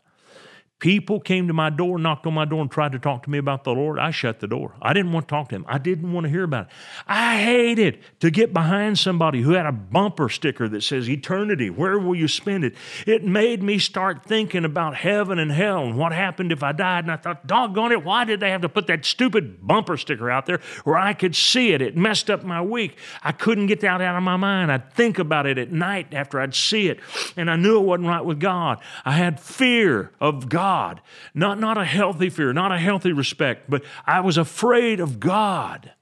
People 0.79 1.19
came 1.19 1.47
to 1.47 1.53
my 1.53 1.71
door, 1.71 1.97
knocked 1.97 2.27
on 2.27 2.35
my 2.35 2.45
door, 2.45 2.61
and 2.61 2.69
tried 2.69 2.91
to 2.91 2.99
talk 2.99 3.23
to 3.23 3.31
me 3.31 3.39
about 3.39 3.63
the 3.63 3.71
Lord. 3.71 3.97
I 3.97 4.11
shut 4.11 4.41
the 4.41 4.47
door. 4.47 4.75
I 4.79 4.93
didn't 4.93 5.11
want 5.11 5.27
to 5.27 5.31
talk 5.31 5.49
to 5.49 5.55
them. 5.55 5.65
I 5.67 5.79
didn't 5.79 6.13
want 6.13 6.25
to 6.25 6.29
hear 6.29 6.43
about 6.43 6.67
it. 6.67 6.71
I 7.07 7.41
hated 7.41 7.97
to 8.19 8.29
get 8.29 8.53
behind 8.53 8.99
somebody 8.99 9.41
who 9.41 9.53
had 9.53 9.65
a 9.65 9.71
bumper 9.71 10.29
sticker 10.29 10.69
that 10.69 10.83
says 10.83 11.09
eternity. 11.09 11.71
Where 11.71 11.97
will 11.97 12.13
you 12.13 12.27
spend 12.27 12.63
it? 12.63 12.75
It 13.07 13.23
made 13.23 13.63
me 13.63 13.79
start 13.79 14.23
thinking 14.23 14.65
about 14.65 14.95
heaven 14.95 15.39
and 15.39 15.51
hell 15.51 15.83
and 15.83 15.97
what 15.97 16.11
happened 16.11 16.51
if 16.51 16.61
I 16.61 16.73
died. 16.73 17.05
And 17.05 17.11
I 17.11 17.17
thought, 17.17 17.47
doggone 17.47 17.91
it, 17.91 18.03
why 18.03 18.23
did 18.23 18.39
they 18.39 18.51
have 18.51 18.61
to 18.61 18.69
put 18.69 18.85
that 18.85 19.03
stupid 19.03 19.65
bumper 19.65 19.97
sticker 19.97 20.29
out 20.29 20.45
there 20.45 20.59
where 20.83 20.97
I 20.97 21.13
could 21.13 21.35
see 21.35 21.73
it? 21.73 21.81
It 21.81 21.97
messed 21.97 22.29
up 22.29 22.43
my 22.43 22.61
week. 22.61 22.99
I 23.23 23.31
couldn't 23.31 23.65
get 23.65 23.79
that 23.79 23.99
out 23.99 24.15
of 24.15 24.21
my 24.21 24.37
mind. 24.37 24.71
I'd 24.71 24.93
think 24.93 25.17
about 25.17 25.47
it 25.47 25.57
at 25.57 25.71
night 25.71 26.13
after 26.13 26.39
I'd 26.39 26.53
see 26.53 26.87
it, 26.87 26.99
and 27.35 27.49
I 27.49 27.55
knew 27.55 27.79
it 27.79 27.83
wasn't 27.83 28.09
right 28.09 28.23
with 28.23 28.39
God. 28.39 28.79
I 29.05 29.13
had 29.13 29.39
fear 29.39 30.11
of 30.21 30.49
God. 30.49 30.66
God. 30.67 31.01
Not, 31.33 31.59
not 31.59 31.77
a 31.77 31.85
healthy 31.85 32.29
fear, 32.29 32.51
not 32.51 32.73
a 32.73 32.77
healthy 32.77 33.13
respect, 33.13 33.69
but 33.69 33.83
I 34.05 34.19
was 34.19 34.37
afraid 34.37 34.99
of 34.99 35.17
God. 35.17 35.93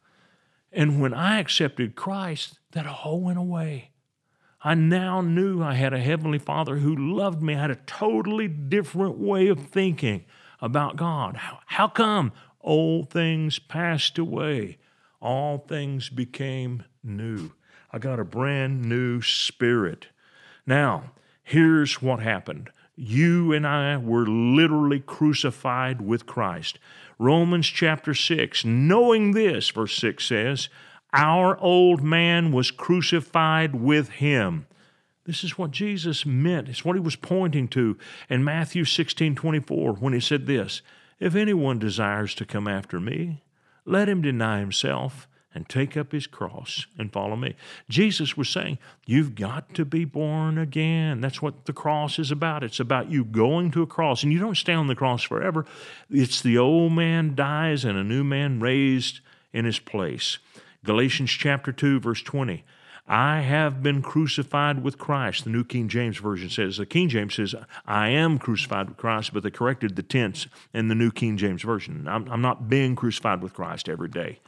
And 0.72 1.00
when 1.00 1.14
I 1.14 1.40
accepted 1.40 1.96
Christ, 1.96 2.58
that 2.72 2.88
all 2.88 3.22
went 3.22 3.38
away. 3.38 3.92
I 4.64 4.74
now 4.74 5.22
knew 5.22 5.62
I 5.62 5.76
had 5.76 5.94
a 5.94 6.00
Heavenly 6.00 6.40
Father 6.40 6.78
who 6.78 6.96
loved 6.96 7.44
me. 7.44 7.54
I 7.54 7.62
had 7.62 7.72
a 7.72 7.76
totally 7.86 8.48
different 8.48 9.20
way 9.20 9.48
of 9.50 9.68
thinking 9.68 10.26
about 10.60 10.96
God. 10.96 11.36
How, 11.36 11.60
how 11.68 11.88
come 11.88 12.32
old 12.60 13.12
things 13.12 13.60
passed 13.60 14.18
away? 14.18 14.80
All 15.22 15.60
things 15.60 16.10
became 16.10 16.84
new. 17.04 17.52
I 17.94 18.00
got 18.00 18.20
a 18.20 18.26
brand 18.26 18.84
new 18.84 19.22
spirit. 19.22 20.08
Now, 20.66 21.12
here's 21.44 22.02
what 22.02 22.20
happened 22.20 22.72
you 22.96 23.52
and 23.52 23.68
I 23.68 23.98
were 23.98 24.26
literally 24.26 25.00
crucified 25.00 26.02
with 26.02 26.26
Christ. 26.26 26.80
Romans 27.20 27.68
chapter 27.68 28.14
6, 28.14 28.66
knowing 28.66 29.32
this, 29.32 29.70
verse 29.70 29.96
6 29.98 30.26
says, 30.26 30.70
Our 31.14 31.58
old 31.60 32.04
man 32.04 32.52
was 32.52 32.72
crucified 32.72 33.76
with 33.76 34.10
him. 34.10 34.68
This 35.26 35.44
is 35.44 35.58
what 35.58 35.72
Jesus 35.72 36.26
meant. 36.26 36.70
It's 36.70 36.86
what 36.86 36.96
he 36.96 37.00
was 37.00 37.16
pointing 37.16 37.68
to 37.70 37.98
in 38.30 38.44
Matthew 38.44 38.86
16 38.86 39.36
24 39.36 39.94
when 39.94 40.14
he 40.14 40.20
said 40.20 40.46
this 40.46 40.82
If 41.20 41.36
anyone 41.36 41.80
desires 41.80 42.36
to 42.36 42.46
come 42.46 42.68
after 42.68 43.00
me, 43.00 43.44
let 43.86 44.08
him 44.08 44.22
deny 44.22 44.60
himself 44.60 45.28
and 45.56 45.68
take 45.70 45.96
up 45.96 46.12
his 46.12 46.28
cross 46.28 46.86
and 47.00 47.12
follow 47.12 47.38
me. 47.38 47.56
Jesus 47.90 48.36
was 48.36 48.50
saying, 48.50 48.78
You've 49.06 49.34
got 49.34 49.74
to 49.76 49.86
be 49.86 50.04
born 50.04 50.58
again. 50.58 51.22
That's 51.22 51.42
what 51.42 51.66
the 51.66 51.74
cross 51.74 52.20
is 52.20 52.30
about. 52.30 52.64
It's 52.64 52.82
about 52.82 53.10
you 53.10 53.24
going 53.24 53.72
to 53.72 53.82
a 53.82 53.88
cross, 53.88 54.22
and 54.22 54.34
you 54.34 54.40
don't 54.40 54.58
stay 54.58 54.74
on 54.74 54.88
the 54.88 54.96
cross 54.96 55.24
forever. 55.24 55.66
It's 56.12 56.42
the 56.42 56.58
old 56.58 56.92
man 56.92 57.34
dies 57.34 57.86
and 57.86 57.98
a 57.98 58.04
new 58.04 58.24
man 58.24 58.60
raised 58.60 59.22
in 59.54 59.64
his 59.64 59.80
place. 59.80 60.38
Galatians 60.84 61.32
chapter 61.32 61.72
2, 61.72 62.02
verse 62.02 62.22
20. 62.22 62.64
I 63.08 63.42
have 63.42 63.84
been 63.84 64.02
crucified 64.02 64.84
with 64.84 64.98
Christ. 64.98 65.44
The 65.44 65.52
New 65.52 65.64
King 65.64 65.88
James 65.88 66.18
Version 66.18 66.50
says. 66.50 66.78
The 66.78 66.88
King 66.88 67.08
James 67.08 67.36
says, 67.36 67.54
I 67.86 68.10
am 68.10 68.40
crucified 68.40 68.90
with 68.90 68.98
Christ, 68.98 69.32
but 69.32 69.44
they 69.44 69.52
corrected 69.52 69.96
the 69.96 70.04
tense 70.04 70.48
in 70.74 70.88
the 70.88 70.96
New 70.96 71.12
King 71.12 71.38
James 71.38 71.62
Version. 71.62 72.08
I'm, 72.08 72.28
I'm 72.30 72.42
not 72.42 72.68
being 72.68 72.96
crucified 72.96 73.44
with 73.44 73.54
Christ 73.54 73.88
every 73.88 74.10
day. 74.10 74.40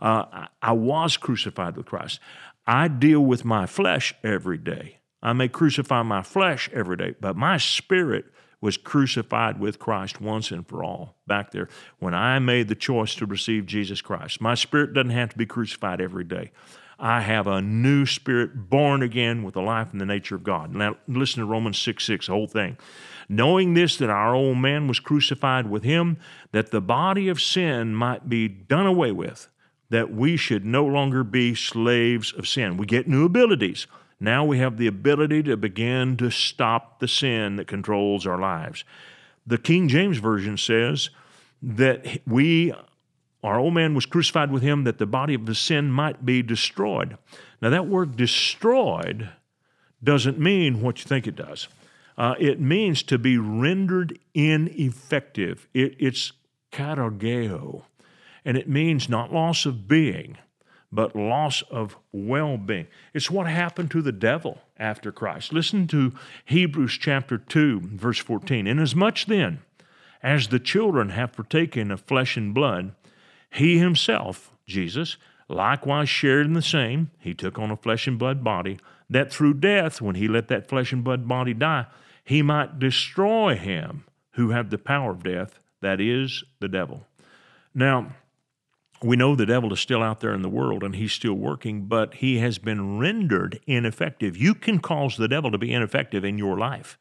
Uh, 0.00 0.46
I 0.62 0.72
was 0.72 1.16
crucified 1.16 1.76
with 1.76 1.86
Christ. 1.86 2.20
I 2.66 2.88
deal 2.88 3.20
with 3.20 3.44
my 3.44 3.66
flesh 3.66 4.14
every 4.22 4.58
day. 4.58 4.98
I 5.22 5.32
may 5.32 5.48
crucify 5.48 6.02
my 6.02 6.22
flesh 6.22 6.70
every 6.72 6.96
day, 6.96 7.14
but 7.20 7.36
my 7.36 7.58
spirit 7.58 8.26
was 8.60 8.76
crucified 8.76 9.58
with 9.58 9.78
Christ 9.78 10.20
once 10.20 10.50
and 10.50 10.66
for 10.66 10.84
all 10.84 11.16
back 11.26 11.50
there 11.50 11.68
when 11.98 12.14
I 12.14 12.38
made 12.38 12.68
the 12.68 12.74
choice 12.74 13.14
to 13.16 13.26
receive 13.26 13.66
Jesus 13.66 14.02
Christ. 14.02 14.40
My 14.40 14.54
spirit 14.54 14.92
doesn't 14.92 15.10
have 15.10 15.30
to 15.30 15.38
be 15.38 15.46
crucified 15.46 16.00
every 16.00 16.24
day. 16.24 16.52
I 16.98 17.22
have 17.22 17.46
a 17.46 17.62
new 17.62 18.04
spirit 18.04 18.68
born 18.68 19.02
again 19.02 19.42
with 19.42 19.54
the 19.54 19.62
life 19.62 19.88
and 19.92 20.00
the 20.00 20.06
nature 20.06 20.34
of 20.34 20.44
God. 20.44 20.74
Now, 20.74 20.96
listen 21.08 21.40
to 21.40 21.46
Romans 21.46 21.78
6 21.78 22.04
6, 22.04 22.26
the 22.26 22.32
whole 22.32 22.46
thing. 22.46 22.76
Knowing 23.26 23.72
this, 23.72 23.96
that 23.96 24.10
our 24.10 24.34
old 24.34 24.58
man 24.58 24.86
was 24.86 25.00
crucified 25.00 25.70
with 25.70 25.82
him, 25.82 26.18
that 26.52 26.70
the 26.70 26.82
body 26.82 27.28
of 27.28 27.40
sin 27.40 27.94
might 27.94 28.28
be 28.28 28.48
done 28.48 28.86
away 28.86 29.12
with 29.12 29.48
that 29.90 30.12
we 30.12 30.36
should 30.36 30.64
no 30.64 30.86
longer 30.86 31.22
be 31.22 31.54
slaves 31.54 32.32
of 32.32 32.48
sin. 32.48 32.76
We 32.76 32.86
get 32.86 33.08
new 33.08 33.24
abilities. 33.26 33.86
Now 34.20 34.44
we 34.44 34.58
have 34.58 34.76
the 34.76 34.86
ability 34.86 35.42
to 35.44 35.56
begin 35.56 36.16
to 36.18 36.30
stop 36.30 37.00
the 37.00 37.08
sin 37.08 37.56
that 37.56 37.66
controls 37.66 38.26
our 38.26 38.38
lives. 38.38 38.84
The 39.46 39.58
King 39.58 39.88
James 39.88 40.18
Version 40.18 40.56
says 40.56 41.10
that 41.62 42.20
we, 42.26 42.72
our 43.42 43.58
old 43.58 43.74
man 43.74 43.94
was 43.94 44.06
crucified 44.06 44.52
with 44.52 44.62
him 44.62 44.84
that 44.84 44.98
the 44.98 45.06
body 45.06 45.34
of 45.34 45.46
the 45.46 45.54
sin 45.54 45.90
might 45.90 46.24
be 46.24 46.42
destroyed. 46.42 47.16
Now, 47.60 47.70
that 47.70 47.86
word 47.86 48.16
destroyed 48.16 49.30
doesn't 50.02 50.38
mean 50.38 50.80
what 50.80 50.98
you 50.98 51.04
think 51.04 51.26
it 51.26 51.36
does. 51.36 51.68
Uh, 52.16 52.34
it 52.38 52.60
means 52.60 53.02
to 53.04 53.18
be 53.18 53.38
rendered 53.38 54.18
ineffective. 54.34 55.66
It, 55.72 55.96
it's 55.98 56.32
katargeo 56.70 57.84
and 58.44 58.56
it 58.56 58.68
means 58.68 59.08
not 59.08 59.32
loss 59.32 59.66
of 59.66 59.86
being, 59.86 60.38
but 60.92 61.14
loss 61.14 61.62
of 61.70 61.96
well 62.12 62.56
being. 62.56 62.86
It's 63.14 63.30
what 63.30 63.46
happened 63.46 63.90
to 63.92 64.02
the 64.02 64.12
devil 64.12 64.60
after 64.78 65.12
Christ. 65.12 65.52
Listen 65.52 65.86
to 65.88 66.12
Hebrews 66.44 66.98
chapter 67.00 67.38
2, 67.38 67.80
verse 67.94 68.18
14. 68.18 68.66
Inasmuch 68.66 69.24
then 69.26 69.60
as 70.22 70.48
the 70.48 70.58
children 70.58 71.10
have 71.10 71.32
partaken 71.32 71.90
of 71.90 72.00
flesh 72.00 72.36
and 72.36 72.52
blood, 72.52 72.92
he 73.50 73.78
himself, 73.78 74.52
Jesus, 74.66 75.16
likewise 75.48 76.08
shared 76.08 76.46
in 76.46 76.52
the 76.52 76.62
same. 76.62 77.10
He 77.18 77.34
took 77.34 77.58
on 77.58 77.70
a 77.70 77.76
flesh 77.76 78.06
and 78.06 78.18
blood 78.18 78.44
body, 78.44 78.78
that 79.08 79.32
through 79.32 79.54
death, 79.54 80.00
when 80.00 80.14
he 80.14 80.28
let 80.28 80.48
that 80.48 80.68
flesh 80.68 80.92
and 80.92 81.02
blood 81.02 81.26
body 81.26 81.54
die, 81.54 81.86
he 82.22 82.42
might 82.42 82.78
destroy 82.78 83.56
him 83.56 84.04
who 84.32 84.50
had 84.50 84.70
the 84.70 84.78
power 84.78 85.10
of 85.10 85.24
death, 85.24 85.58
that 85.80 86.00
is, 86.00 86.44
the 86.60 86.68
devil. 86.68 87.06
Now, 87.74 88.12
we 89.02 89.16
know 89.16 89.34
the 89.34 89.46
devil 89.46 89.72
is 89.72 89.80
still 89.80 90.02
out 90.02 90.20
there 90.20 90.34
in 90.34 90.42
the 90.42 90.48
world 90.48 90.82
and 90.82 90.94
he's 90.94 91.12
still 91.12 91.34
working, 91.34 91.86
but 91.86 92.14
he 92.14 92.38
has 92.38 92.58
been 92.58 92.98
rendered 92.98 93.60
ineffective. 93.66 94.36
You 94.36 94.54
can 94.54 94.78
cause 94.78 95.16
the 95.16 95.28
devil 95.28 95.50
to 95.50 95.58
be 95.58 95.72
ineffective 95.72 96.24
in 96.24 96.36
your 96.36 96.58
life. 96.58 96.98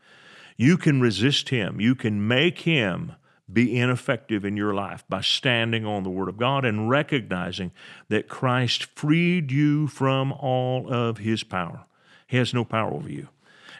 You 0.55 0.77
can 0.77 1.01
resist 1.01 1.49
him. 1.49 1.81
You 1.81 1.95
can 1.95 2.27
make 2.27 2.59
him 2.59 3.13
be 3.51 3.77
ineffective 3.77 4.45
in 4.45 4.55
your 4.55 4.73
life 4.73 5.03
by 5.09 5.21
standing 5.21 5.85
on 5.85 6.03
the 6.03 6.09
Word 6.09 6.29
of 6.29 6.37
God 6.37 6.63
and 6.63 6.89
recognizing 6.89 7.71
that 8.07 8.29
Christ 8.29 8.85
freed 8.95 9.51
you 9.51 9.87
from 9.87 10.31
all 10.31 10.91
of 10.93 11.17
his 11.17 11.43
power. 11.43 11.85
He 12.27 12.37
has 12.37 12.53
no 12.53 12.63
power 12.63 12.93
over 12.93 13.09
you. 13.09 13.29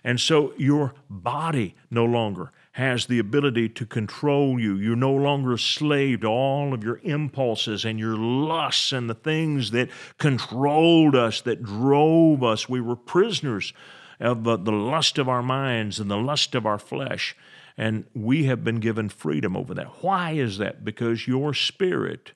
And 0.04 0.20
so 0.20 0.54
your 0.58 0.94
body 1.10 1.76
no 1.92 2.06
longer 2.06 2.52
has 2.74 3.08
the 3.08 3.20
ability 3.20 3.68
to 3.68 3.86
control 3.86 4.60
you. 4.60 4.76
You're 4.76 4.96
no 4.96 5.14
longer 5.14 5.54
a 5.54 5.60
slave 5.60 6.22
to 6.22 6.28
all 6.28 6.74
of 6.74 6.84
your 6.84 7.00
impulses 7.04 7.84
and 7.84 8.00
your 8.00 8.16
lusts 8.16 8.92
and 8.92 9.10
the 9.10 9.16
things 9.16 9.72
that 9.72 9.90
controlled 10.18 11.16
us, 11.16 11.42
that 11.42 11.64
drove 11.64 12.44
us. 12.44 12.70
We 12.70 12.80
were 12.80 12.96
prisoners 12.96 13.74
of 14.20 14.44
the, 14.44 14.58
the 14.58 14.72
lust 14.72 15.18
of 15.18 15.28
our 15.28 15.42
minds 15.42 16.00
and 16.00 16.12
the 16.12 16.18
lust 16.18 16.54
of 16.56 16.66
our 16.66 16.80
flesh. 16.80 17.36
And 17.78 18.06
we 18.14 18.44
have 18.46 18.64
been 18.64 18.80
given 18.80 19.10
freedom 19.10 19.56
over 19.56 19.74
that. 19.74 20.04
Why 20.04 20.32
is 20.32 20.58
that? 20.58 20.84
Because 20.84 21.28
your 21.28 21.54
spirit 21.54 22.34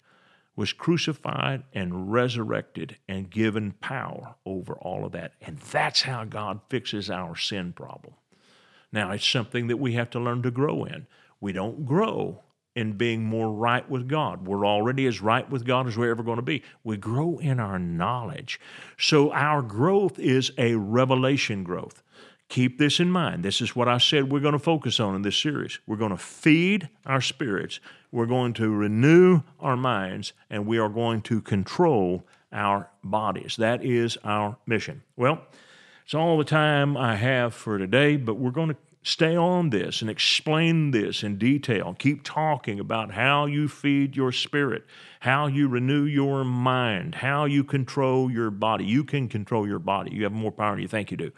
was 0.56 0.72
crucified 0.72 1.64
and 1.74 2.12
resurrected 2.12 2.98
and 3.08 3.30
given 3.30 3.72
power 3.82 4.36
over 4.46 4.74
all 4.76 5.06
of 5.06 5.12
that. 5.12 5.34
And 5.42 5.58
that's 5.58 6.04
how 6.04 6.24
God 6.26 6.62
fixes 6.70 7.10
our 7.10 7.36
sin 7.36 7.74
problem. 7.74 8.14
Now, 8.94 9.12
it's 9.12 9.28
something 9.28 9.68
that 9.68 9.78
we 9.78 9.94
have 9.94 10.12
to 10.12 10.20
learn 10.20 10.44
to 10.44 10.52
grow 10.52 10.86
in. 10.86 11.08
We 11.42 11.52
don't 11.52 11.86
grow 11.86 12.44
in 12.76 12.94
being 12.94 13.24
more 13.24 13.52
right 13.52 13.88
with 13.90 14.08
God. 14.08 14.48
We're 14.48 14.66
already 14.66 15.06
as 15.08 15.22
right 15.22 15.50
with 15.50 15.66
God 15.66 15.88
as 15.88 15.98
we're 15.98 16.12
ever 16.12 16.24
going 16.24 16.38
to 16.38 16.44
be. 16.44 16.64
We 16.84 16.98
grow 16.98 17.38
in 17.40 17.60
our 17.60 17.78
knowledge. 17.78 18.60
So 18.98 19.32
our 19.32 19.62
growth 19.62 20.18
is 20.20 20.52
a 20.58 20.76
revelation 20.76 21.64
growth. 21.64 22.02
Keep 22.50 22.78
this 22.78 23.00
in 23.00 23.10
mind. 23.10 23.44
This 23.44 23.62
is 23.62 23.76
what 23.76 23.88
I 23.88 23.98
said 23.98 24.32
we're 24.32 24.40
going 24.40 24.54
to 24.54 24.60
focus 24.60 25.00
on 25.00 25.16
in 25.16 25.24
this 25.24 25.38
series. 25.38 25.80
We're 25.88 25.98
going 25.98 26.12
to 26.12 26.18
feed 26.18 26.90
our 27.06 27.22
spirits, 27.22 27.80
we're 28.12 28.28
going 28.28 28.54
to 28.54 28.70
renew 28.70 29.42
our 29.60 29.76
minds, 29.76 30.34
and 30.52 30.68
we 30.68 30.78
are 30.78 30.90
going 30.90 31.22
to 31.24 31.42
control 31.42 32.28
our 32.52 32.90
bodies. 33.04 33.56
That 33.58 33.84
is 33.84 34.18
our 34.24 34.58
mission. 34.68 35.02
Well, 35.16 35.42
it's 36.04 36.14
all 36.14 36.38
the 36.38 36.44
time 36.44 36.98
I 36.98 37.16
have 37.16 37.54
for 37.54 37.78
today, 37.78 38.18
but 38.18 38.36
we're 38.36 38.52
going 38.52 38.70
to 38.70 38.78
stay 39.04 39.36
on 39.36 39.70
this 39.70 40.02
and 40.02 40.10
explain 40.10 40.92
this 40.92 41.24
in 41.24 41.38
detail. 41.38 41.96
Keep 42.00 42.24
talking 42.24 42.80
about 42.80 43.12
how 43.12 43.46
you 43.46 43.68
feed 43.68 44.16
your 44.16 44.32
spirit, 44.32 44.86
how 45.20 45.48
you 45.48 45.68
renew 45.68 46.04
your 46.04 46.44
mind, 46.46 47.16
how 47.16 47.44
you 47.44 47.64
control 47.64 48.32
your 48.32 48.50
body. 48.50 48.86
You 48.86 49.04
can 49.04 49.28
control 49.28 49.68
your 49.68 49.80
body. 49.80 50.12
You 50.14 50.24
have 50.24 50.32
more 50.32 50.52
power 50.52 50.72
than 50.72 50.82
you 50.82 50.88
think 50.88 51.12
you 51.12 51.18
do. 51.18 51.32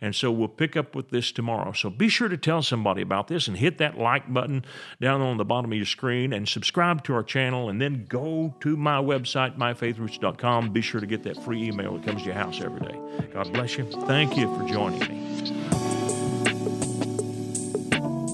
And 0.00 0.14
so 0.14 0.30
we'll 0.32 0.48
pick 0.48 0.76
up 0.76 0.94
with 0.94 1.10
this 1.10 1.30
tomorrow. 1.30 1.72
So 1.72 1.90
be 1.90 2.08
sure 2.08 2.28
to 2.28 2.38
tell 2.38 2.62
somebody 2.62 3.02
about 3.02 3.28
this 3.28 3.48
and 3.48 3.56
hit 3.56 3.78
that 3.78 3.98
like 3.98 4.32
button 4.32 4.64
down 5.00 5.20
on 5.20 5.36
the 5.36 5.44
bottom 5.44 5.70
of 5.70 5.76
your 5.76 5.86
screen 5.86 6.32
and 6.32 6.48
subscribe 6.48 7.04
to 7.04 7.14
our 7.14 7.22
channel 7.22 7.68
and 7.68 7.80
then 7.80 8.06
go 8.08 8.54
to 8.60 8.76
my 8.76 8.96
website, 8.96 9.58
myfaithroots.com. 9.58 10.72
Be 10.72 10.80
sure 10.80 11.00
to 11.00 11.06
get 11.06 11.22
that 11.24 11.42
free 11.44 11.68
email 11.68 11.94
that 11.96 12.04
comes 12.04 12.22
to 12.22 12.26
your 12.26 12.34
house 12.34 12.60
every 12.62 12.80
day. 12.80 12.98
God 13.32 13.52
bless 13.52 13.76
you. 13.76 13.84
Thank 14.06 14.36
you 14.38 14.54
for 14.56 14.66
joining 14.66 15.00
me. 15.00 15.29